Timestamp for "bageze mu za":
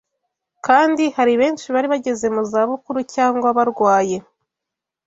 1.93-2.61